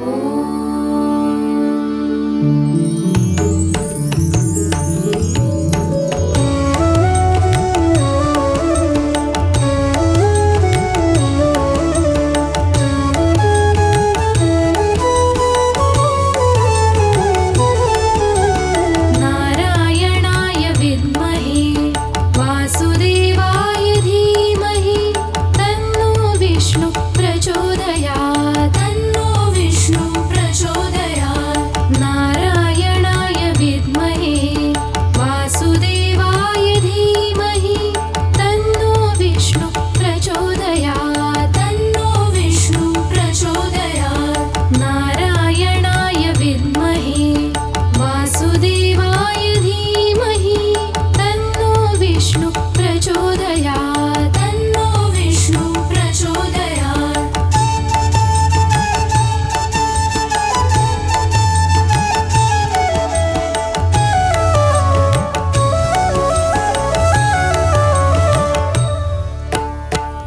[0.00, 0.37] Oh.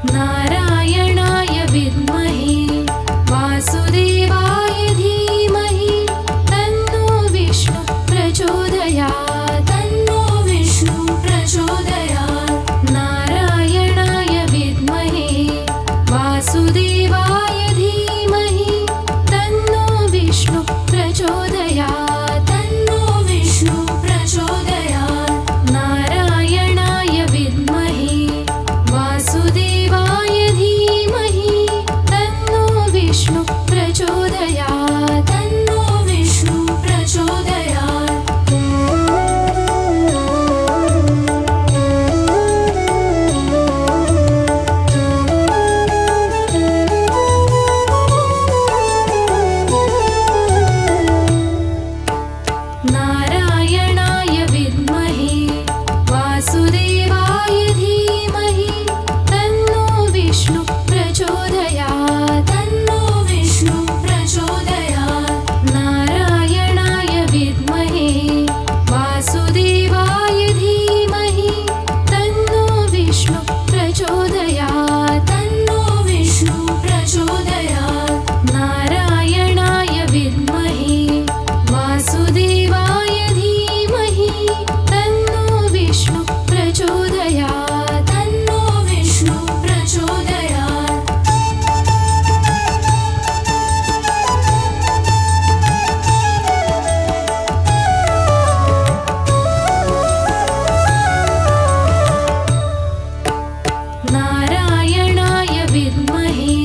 [0.04, 0.51] night
[104.32, 106.61] नारायणाय विद्महे